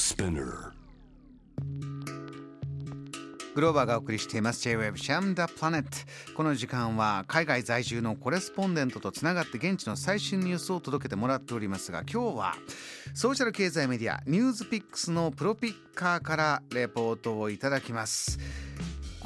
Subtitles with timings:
[0.00, 0.72] Spinner.
[3.54, 4.62] グローバーがお送りしています。
[4.62, 5.90] J-Web シャムダプラネット
[6.34, 12.54] この時間は海外在住のコレスポンデントとつながって現地の最新ニュースを届けてもらっておりますが今日は
[13.12, 18.38] ソーシャル経済メディアニュースピックスのプロピッカーからレポートをいただきます。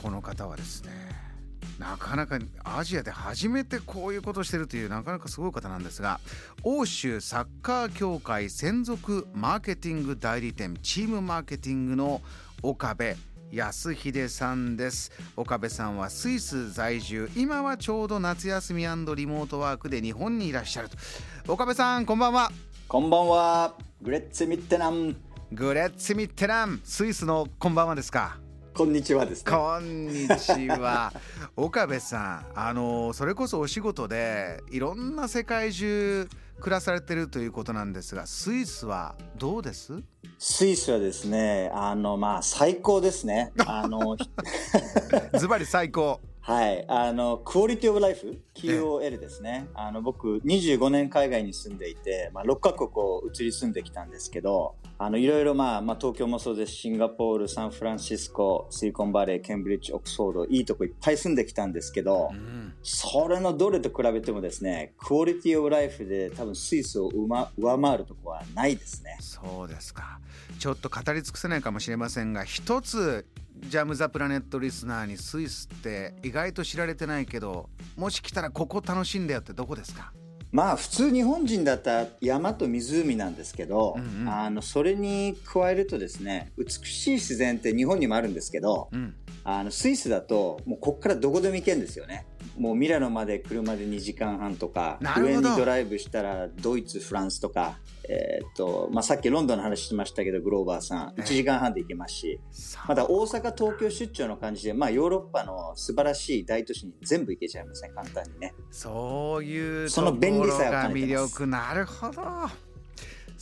[0.03, 0.91] この方はですね
[1.79, 6.21] なかなかアジアで初めてこういうことをしてるというなかなかすごい方なんですが
[6.63, 12.23] 欧州サッカー協会専属マーケティング代理店チームマーケティングの
[12.63, 13.17] 岡部
[13.53, 15.13] 安秀さんです。
[15.37, 17.31] 岡部さんはスイス在住。
[17.37, 20.97] 今はちょうど夏休みリモートワークで日本にいらっしゃると。
[21.53, 22.51] 岡部さんこんばんは。
[22.89, 23.75] こんばんは。
[24.03, 25.17] グレッツミッテナン
[25.53, 28.44] グレッツミッテナンスイスのこんばんはですか？
[28.77, 31.13] こんにちはです、ね、こんにちは。
[31.55, 36.29] 岡部さんあのそれこそお仕事でいろんな世界中
[36.59, 40.03] 暮らされてるということなんですがスイスはどうです？
[40.41, 43.53] スイスはですねあのまあ最高ですね。
[43.65, 44.17] あの
[45.39, 46.85] ズバリ最高はい。
[46.89, 49.67] あの、クオリティオブライフ ?QOL ですね。
[49.73, 69.17] あの、僕、25年海外に住んでいて、まあ、6カ国を移り住んできたんですけど、あの、いろいろまあ、まあ、東京もそうですシンガポール、サンフランシスコ、シリコンバレー、ケンブリッジ、オックスフォード、いいとこいっぱい住んできたんですけど、うん、それのどれと比べてもですね、クオリティオブライフで多分スイスを上回るとこはないですね。
[69.21, 70.21] そうですか。
[70.59, 73.25] ちょっと語り尽くせないかもしれませんが、一つ
[73.69, 80.13] ジャム・ザ・プラネットリスナーにスイスって意外と知られてないけどもし来たらここ楽しんだよってどこですか？
[80.53, 92.27] まあ普通日本人だったら山と湖なんですけど、うんうん、あのそれに加えるとですね美しい自然って日本にもあるんですけど、うん、あのスイスだともうここからどこでも行けるんですよね。
[92.59, 97.79] もうミラノまで車で2時間半とか上にドライブしたらドイツフランスとか、
[98.09, 101.09] えー、っとまあ、さっきロンドンの話しましたけどグローバーさん。
[101.17, 102.41] 1時間半で行けますし、
[102.89, 108.55] また大阪東京出張の感じで、まあ、ヨーロッパの素晴らしい大都市に全部行けちゃいますね簡単にね。
[108.71, 111.47] そういうその便利さが魅力。
[111.47, 112.23] なるほど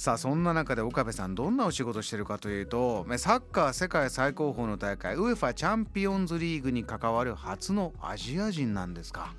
[0.02, 9.32] さあそんな中で岡部さんどんなお仕事してるかというとサッカー世界最高峰の大会ウェファチャンピオンズリーグに関わる初のアジア人なんですか？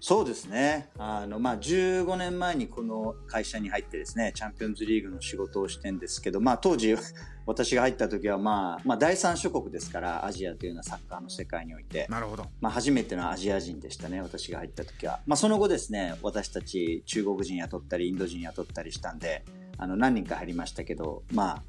[0.00, 0.88] そうですね。
[0.98, 6.96] あの、まあ、15年前にこの会社に入ってですねチャンピオンズリーグの仕事をしてんですけど、まあ、当時
[7.44, 12.06] 私が入った時は、まあ、まあ第三諸国ですからアジアというようなサッカーの世界において。
[12.08, 19.44] なるほど、まあ、初めてのアジア人でしたね私が入った時は、まあ、その後ですね私たち中国人雇ったりインド人雇ったりしたんで
[19.78, 21.62] あの何人か入りましたけどまあ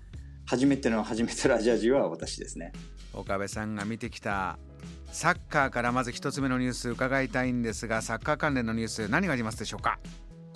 [0.45, 2.71] 初めての初めてのアジア人は私ですね。
[3.13, 4.57] 岡部さんが見てきた
[5.11, 9.99] サッカーからまず一つ目のニュース伺いたいんですがサッカー関連のニュース何がありますでしょうか？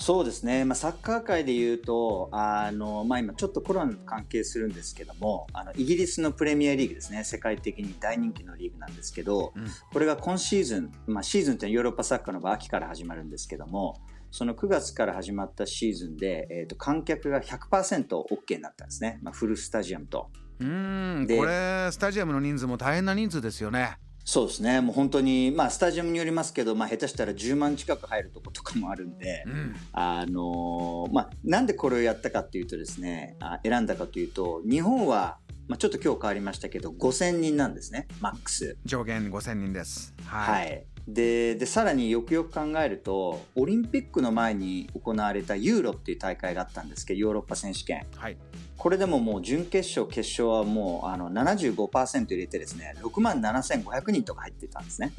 [0.01, 7.23] そうですね、まあ、サッカー界でいうとあの、まあ、今ちょっとコロナと関係するんですけどもあのイギリスのプレミアリーグですね。
[7.23, 14.01] 世界的に大人気のリーグなんですけど、うん、これが今シーズン、まあ、シーズンってヨーロッパサッカーの場合秋から始まるんですけども
[14.31, 20.31] その9月から始まったシーズンで、えーと、観客が 100%OK になったんですね、まあ、フルスタジアムと。
[20.59, 21.28] うん。
[21.28, 23.97] これスタジアムの人数も大変な人数ですよね。
[24.23, 24.81] そうですね。
[24.81, 35.37] もう本当にまあスタジアムによりますけど、まあ、下手したら10万近く入るとことかもあるんで、うん、あのまあ、なんでこれをやったかっていうとですねあ選んだかというと日本は
[35.67, 38.77] まあ、ちょっと今日変わりましたけど5000人なんですねマックス。
[38.83, 40.13] 上限5000人です。
[40.25, 48.38] はい、はいででさらによくよく考えるとオリンピックの前に行われたユーロっていう大会があったんですけどヨーロッパ選手権、はい、
[48.77, 55.11] これでももう準決勝決勝はもうあの75%入れてですね6万7500人とか入ってたんですね。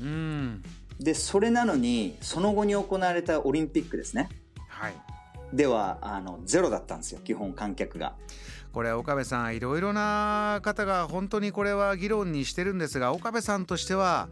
[0.99, 4.29] でそれなのにその後に行われたオリンピックですね、
[4.69, 4.95] はい、
[5.53, 8.15] ではあのゼロだったんですよ基本観客が。
[8.73, 14.31] これ岡部さんいろいろな方が本当にこれは議論にしてるんですが岡部さんとしては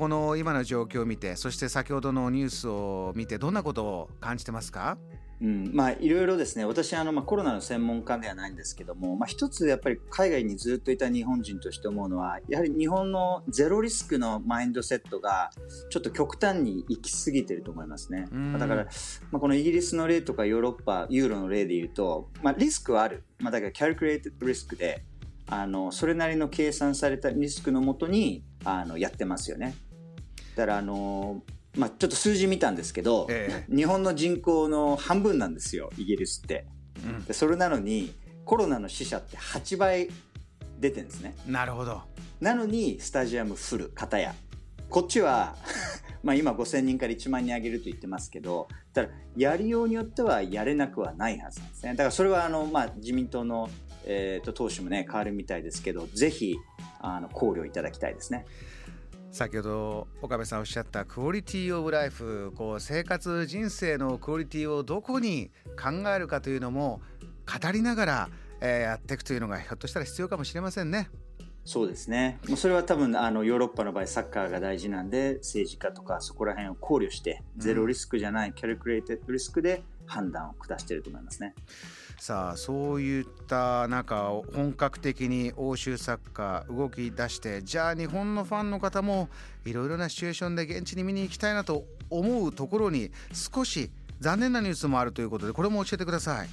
[0.00, 4.96] この今の状況を見てそして先ほどのニュースを見てどんなことを感じてますか？
[5.42, 6.64] うん、まあいろいろですね。
[6.64, 15.50] 私あの、まあ、コロナの専門家ではないんですけども、まあ、一つやっぱり海外にずっといた日本人として思うのはやはり日本のゼロリスクのマインドセットが
[15.90, 18.24] ちょっと極端に行き過ぎてると思いますね。
[18.58, 18.84] だから、
[19.30, 25.04] まあ、このイギリスの例とかヨーロッパユーロの例で言うと、まあ、リスクはある、まあ、だから calculated risk で
[25.46, 29.74] あのそれなりの計算されたリスクのもとにあのやってますよね
[30.56, 31.42] だからあの
[31.76, 36.66] まあ、ちょっと数字見たんですけど、え日本の人口の半分なんですよイギリスって、
[37.04, 38.12] うん、でそれなのに
[38.44, 40.08] コロナの死者って8倍
[40.80, 41.36] 出てるんですね。
[41.46, 42.02] なるほど。
[42.40, 44.34] なのにスタジアムフル片や。
[44.88, 45.54] こっちは
[46.24, 51.90] まあ今5000人から1万人上げると言ってますけどただやりようによってはやれなくはないはずなんですね。
[51.92, 53.70] だからそれはあの、まあ、自民党の
[54.04, 56.56] えーと、投手もね変わるみたいですけどぜひ
[57.00, 58.46] あの考慮いただきたいですね。
[59.32, 65.50] 先ほど岡部さんおっしゃったクオリティオブライフこう生活人生のクオリティをどこに
[65.80, 67.00] 考えるかというのも
[67.46, 68.28] 語りながら、
[68.60, 71.08] えー、やっていくというのがひょっとしたら必要かもしれませんね。
[71.64, 72.40] そうですね。
[72.56, 81.54] それは多分あのヨーロッパの場合サッカーが大事なんで政治家とかそこら辺を考慮してゼロリスクじゃない、キャリクレーテッドリスクで判断を下していると思いますね。
[82.18, 89.30] さあそういった中本格的に欧州サッカー動き出してじゃあ日本のファンの方も
[89.64, 96.48] いろいろなシチュエーションで現地に見に行きたいなと思うところに少し残念なニュースもあるということでこれも教えてください。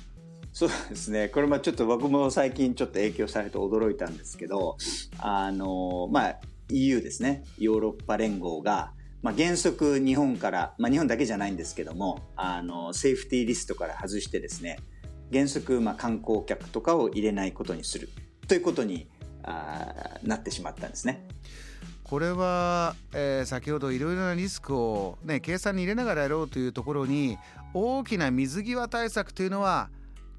[0.53, 1.29] そうですね。
[1.29, 4.77] これもちょっと僕も最近ちょっと影響されて驚いたんですけど、
[5.19, 6.39] あの、まあ、
[6.69, 7.43] EU ですね。
[7.59, 8.91] ヨーロッパ連合が、
[9.21, 14.79] まあ、原則日本から、まあ、日本だけじゃないんですけども、あの、セーフティーリストから外してですね、
[15.31, 18.09] 原則、まあ、観光客とかを入れないことにする
[18.47, 19.09] ということに
[19.43, 21.27] あなってしまったんですね。
[22.03, 27.37] これは、えー、先ほどいろいろなリスクを、ね、計算に入れながらやろうというところに
[27.73, 29.89] 大きな水際対策というのは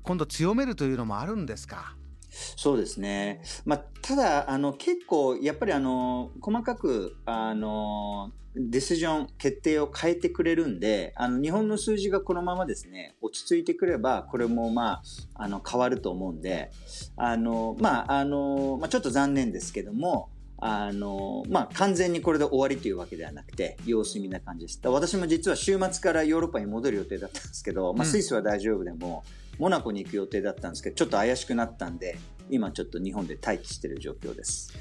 [0.03, 1.95] 今度強めるというのもあるんですか？
[2.31, 3.43] そうですね。
[3.65, 15.03] まあ、ただ、あの、結構、やっぱりあの、細かく、あの、ディシジョン、決定を変えてくれるんで、あの、日本の数字がこのままですね、落ち着いてくれば、これもまあ、
[15.35, 16.71] あの、変わると思うんで、
[17.17, 20.31] あの、まあ、あの、まあ、ちょっと残念ですけども、
[20.61, 24.81] あの、まあ、完全にこれで終わりというわけではなくて、様子見な感じです。
[24.83, 32.17] 私も実は週末からヨーロッパに戻る予定だったんですけど、まあ、スイスは大丈夫でも、うんモナコに行く予定だったんですけどちょっと怪しくなったんで
[32.51, 34.73] 今ちょっと日本で待機している状況です、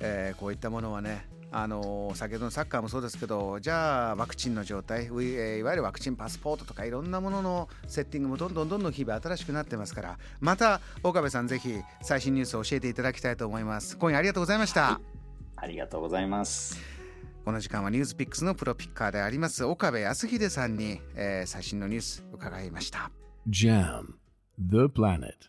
[0.00, 13.98] えー、こういったものはねあの先ほどのサッカーもそうですけどじゃあワクチンの状態いわゆるワクチンパスポートとかいろんなもののセッティングもどんどんどんどん日々新しくなってますからまた岡部さんぜひ最新ニュースを教えていただきたいと思います。
[13.98, 15.00] 今夜ありがとうございました、はい、
[15.56, 16.80] ありがとうございます。
[17.44, 23.10] この時間はニュースピックスのプロピッカーであります岡部康秀さんに、えー、最新のニュース伺いました。
[23.48, 24.21] JAM
[24.58, 25.48] The Planet